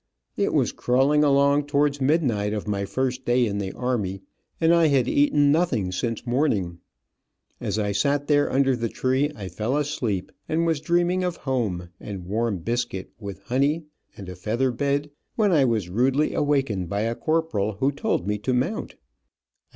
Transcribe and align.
It 0.35 0.51
was 0.51 0.71
crawling 0.71 1.23
along 1.23 1.67
towards 1.67 2.01
midnight, 2.01 2.53
of 2.53 2.67
my 2.67 2.85
first 2.85 3.23
day 3.23 3.45
in 3.45 3.59
the 3.59 3.71
army, 3.73 4.23
and 4.59 4.73
I 4.73 4.87
had 4.87 5.07
eaten 5.07 5.51
nothing 5.51 5.91
since 5.91 6.25
morning. 6.25 6.79
As 7.59 7.77
I 7.77 7.91
sat 7.91 8.25
there 8.25 8.51
under 8.51 8.75
the 8.75 8.89
tree 8.89 9.31
I 9.35 9.47
fell 9.47 9.77
asleep, 9.77 10.31
and 10.49 10.65
was 10.65 10.81
dreaming 10.81 11.23
of 11.23 11.35
home, 11.37 11.89
and 11.99 12.25
warm 12.25 12.57
biscuit, 12.63 13.11
with 13.19 13.43
honey, 13.43 13.83
and 14.17 14.27
a 14.27 14.33
feather 14.35 14.71
bed, 14.71 15.11
when 15.35 15.51
I 15.51 15.65
was 15.65 15.87
rudely 15.91 16.33
awakened 16.33 16.89
by 16.89 17.01
a 17.01 17.13
corporal 17.13 17.73
who 17.73 17.91
told 17.91 18.25
me 18.27 18.39
to 18.39 18.55
mount. 18.55 18.95